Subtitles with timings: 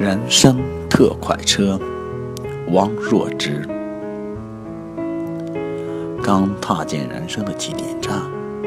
[0.00, 0.56] 人生
[0.88, 1.76] 特快车，
[2.70, 3.68] 汪若之。
[6.22, 8.14] 刚踏进人生的起点站，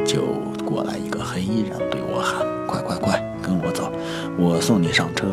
[0.05, 0.23] 就
[0.65, 3.89] 过来一个黑衣人对我喊：“快快快，跟我走，
[4.37, 5.25] 我送你上车。”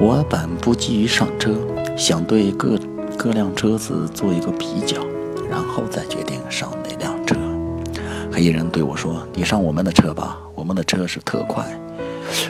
[0.00, 1.54] 我本不急于上车，
[1.96, 2.76] 想对各
[3.16, 4.96] 各辆车子做一个比较，
[5.48, 7.36] 然后再决定上哪辆车。
[8.32, 11.64] 黑衣人对我说：“你上我们的车吧，我们的车是特快。”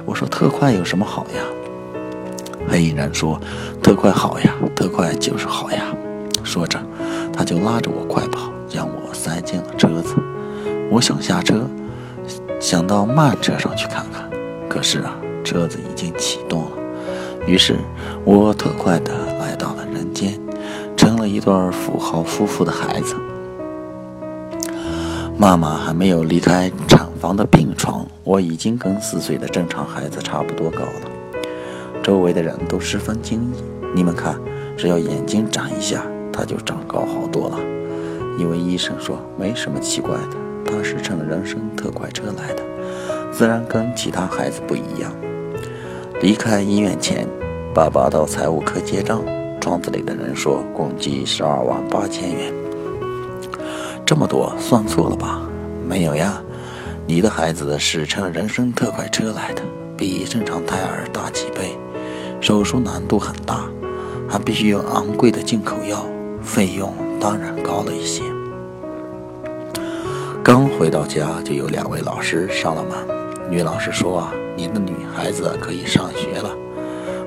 [0.07, 1.45] 我说：“特快有什么好呀？”
[2.71, 3.37] 黑衣人说
[3.83, 5.87] ：“特快好呀，特快就是好呀。”
[6.45, 6.81] 说着，
[7.33, 10.15] 他就拉着我快跑，将我塞进了车子。
[10.89, 11.67] 我想下车，
[12.61, 14.31] 想到慢车上去看看，
[14.69, 16.71] 可是啊，车子已经启动了。
[17.45, 17.77] 于是，
[18.25, 20.39] 我特快地来到了人间，
[20.97, 23.17] 成了一对富豪夫妇的孩子。
[25.37, 31.10] 妈妈还没有离开产房的病床，我已经跟四岁的正常孩子差不多高了。
[32.03, 33.63] 周围的人都十分惊异。
[33.95, 34.39] 你们看，
[34.77, 37.59] 只要眼睛眨一下，他就长高好多了。
[38.39, 42.63] 一位医生说：“没什么奇怪的，他是乘人生特快车来的，
[43.33, 45.13] 自然跟其他孩子不一样。”
[46.23, 47.27] 离开医院前，
[47.75, 49.23] 爸爸到财务科结账，
[49.61, 52.53] 窗子里的人说：“共计十二万八千元。”
[54.07, 55.43] 这么多，算错了吧？
[55.87, 56.43] 没有呀，
[57.07, 59.63] 你的孩子是乘人生特快车来的，
[59.97, 61.77] 比正常胎儿大几倍。
[62.41, 63.69] 手术难度很大，
[64.27, 66.05] 还必须用昂贵的进口药，
[66.43, 68.23] 费用当然高了一些。
[70.43, 73.51] 刚回到家，就有两位老师上了门。
[73.51, 76.51] 女老师说：“啊，你的女孩子可以上学了。”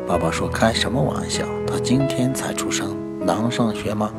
[0.08, 1.46] 爸爸说：“开什么玩笑？
[1.68, 4.12] 她今天才出生，能上学吗？”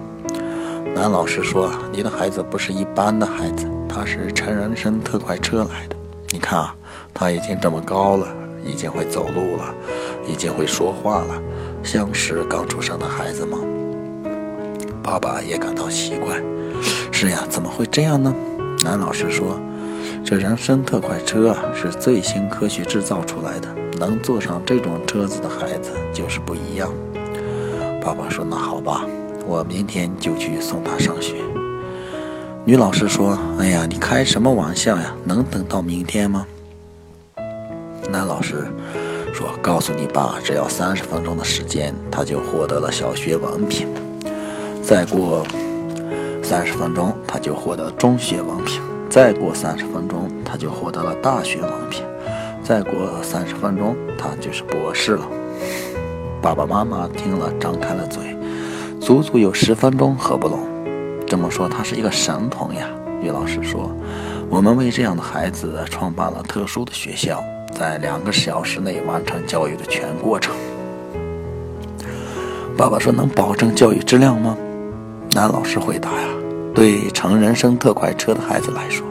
[0.94, 5.96] 男老师说：“你的孩子不是一般的孩子，他是乘人生特快车来的。
[6.30, 6.74] 你看啊，
[7.12, 8.28] 他已经这么高了。”
[8.66, 9.74] 已经会走路了，
[10.27, 11.42] 已经会说话了，
[11.83, 13.58] 像是刚出生的孩子吗？
[15.03, 16.40] 爸爸也感到奇怪。
[17.12, 18.34] 是呀，怎么会这样呢？
[18.83, 19.58] 男老师说
[20.24, 23.68] ：“这人生特快车啊，是最新科学制造出来的，
[23.98, 26.92] 能坐上这种车子的孩子就是不一样。”
[28.02, 29.07] 爸爸说：“那好吧，
[29.46, 31.36] 我明天就去送他上学。”
[32.67, 35.14] 女老师说：“哎呀，你开什么玩笑呀？
[35.24, 36.46] 能等到明天吗？”
[38.11, 38.67] 男老师
[39.34, 43.89] 说：“告诉你爸，只要三十分钟的时间，他就获得了小学文凭。
[44.80, 45.45] 再过
[46.40, 48.80] 三十分钟，他就获得中学文凭；
[49.11, 52.05] 再过三十分钟，他就获得了大学文凭；
[52.62, 55.27] 再过三十分钟，他就是博士了。”
[56.40, 58.36] 爸爸妈妈听了，张开了嘴，
[59.01, 60.61] 足足有十分钟合不拢。
[61.27, 62.89] 这么说，他是一个神童呀？
[63.20, 63.90] 于老师说
[64.48, 67.42] ：“我们为这样的孩子创办了特殊的学校。”
[67.74, 70.55] 在两个小时内完成教育的全过程。
[72.77, 74.57] 爸爸说：“能保证教育质量吗？”
[75.33, 76.29] 男老师回答：“呀，
[76.74, 79.07] 对乘人生特快车的孩子来说，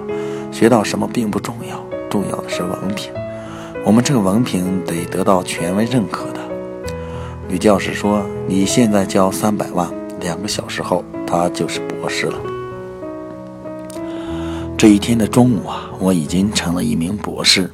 [0.52, 3.12] 学到什么并不重要，重要的是文凭。
[3.86, 6.40] 我们这个文凭得得到权威认可的。”
[7.48, 9.88] 女教师说：“你现在交三百万，
[10.20, 12.36] 两个小时后他就是博士了。”
[14.78, 17.70] 这一天的中午啊，我已经成了一名博士。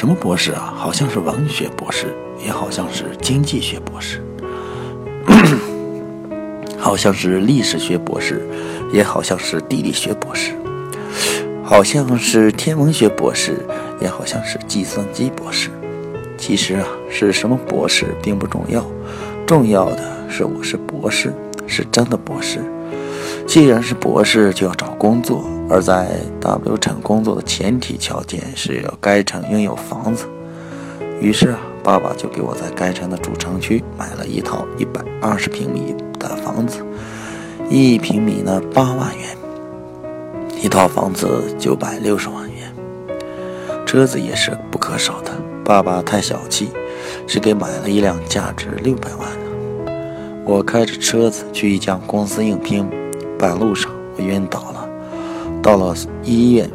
[0.00, 0.72] 什么博士啊？
[0.74, 2.06] 好像是文学博士，
[2.42, 4.24] 也好像是经济学博士，
[6.80, 8.48] 好像是历史学博士，
[8.94, 10.52] 也好像是地理学博士，
[11.62, 13.66] 好像是天文学博士，
[14.00, 15.68] 也好像是计算机博士。
[16.38, 18.82] 其实啊，是什么博士并不重要，
[19.46, 21.30] 重要的是我是博士，
[21.66, 22.60] 是真的博士。
[23.46, 25.44] 既然是博士，就要找工作。
[25.70, 30.26] 而在 W 城工作的前提条件是要该城拥有房子。
[31.20, 36.84] 于是啊，爸爸就给我在该城的主城区买了一套一百二十平米的房子，
[37.70, 39.28] 一平米呢八万元，
[40.60, 42.74] 一套房子九百六十万元。
[43.86, 45.30] 车子也是不可少的。
[45.64, 46.70] 爸爸太小气，
[47.28, 49.92] 只给买了一辆价值六百万的。
[50.44, 52.88] 我开着车子去一家公司应聘，
[53.38, 54.89] 半路上我晕倒了。
[55.62, 56.68] 到了医院，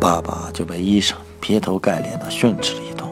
[0.00, 3.08] 爸爸就被医生劈头盖脸的训斥了一通。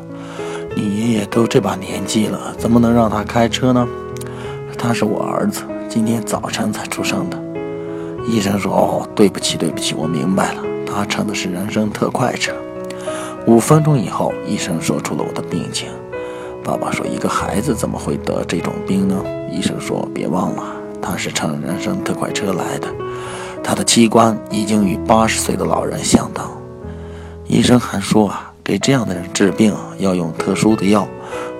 [0.75, 3.87] 你爷爷都这把年纪了，怎么能让他开车呢？
[4.77, 7.39] 他是我儿子，今天早晨才出生的。
[8.27, 12.53] 医生说：“哦，对不起，对不起，我明白了，他乘的是人生特快车。”
[13.47, 15.89] 五分钟以后，医生说出了我的病情。
[16.63, 19.17] 爸爸说：“一个孩子怎么会得这种病呢？”
[19.51, 20.63] 医生说：“别忘了，
[21.01, 22.89] 他是乘人生特快车来的。”
[23.69, 26.51] 他的器官已经与八十岁的老人相当。
[27.47, 31.07] 医生还说啊，给这样的人治病要用特殊的药，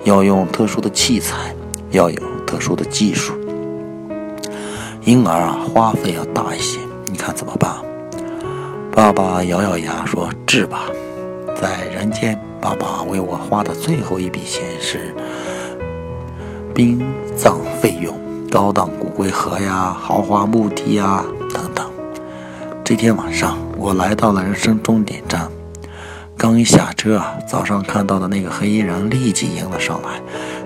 [0.05, 1.53] 要用特殊的器材，
[1.91, 3.35] 要有特殊的技术，
[5.03, 6.79] 因而啊，花费要大一些。
[7.05, 7.75] 你看怎么办？
[8.91, 10.85] 爸爸咬咬牙说：“治吧。”
[11.61, 15.13] 在人间，爸爸为我花的最后一笔钱是
[16.73, 18.19] 殡葬费用，
[18.49, 21.23] 高档骨灰盒呀，豪华墓地呀，
[22.89, 25.47] 这天晚上，我来到了人生终点站。
[26.35, 30.19] 刚一下车，早上看到的那个黑衣人立即迎了上来，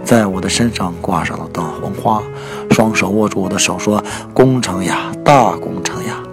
[0.06, 2.24] 在我的身上挂上了大红花，
[2.72, 4.02] 双手握住我的手说
[4.34, 6.24] ：“工程呀，大工程呀！”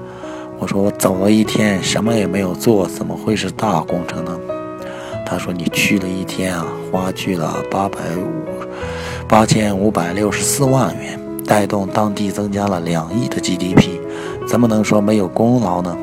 [0.60, 4.38] 我说：“我走了一天，什么也没有做，怎么会是大工程呢？”
[5.26, 8.30] 他说：“你去了一天啊，花去了八百五
[9.26, 13.98] 八千五百六十四万元，带动当地增加了两亿的 GDP，
[14.50, 15.96] 怎么能说没有功劳呢？”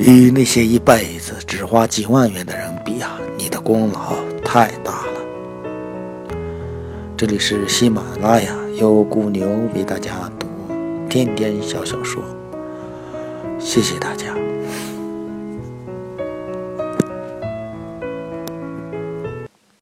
[0.00, 6.38] 与那些一辈子只花几万元的人比啊，你的功劳太大了。
[7.18, 10.46] 这里是喜马拉雅，由古牛为大家读
[11.10, 12.22] 天天小小说，
[13.58, 14.28] 谢谢大家。